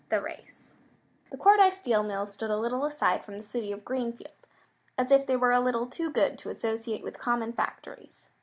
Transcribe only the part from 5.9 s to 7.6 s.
good to associate with common